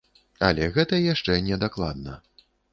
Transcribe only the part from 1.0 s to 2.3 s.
яшчэ не дакладна.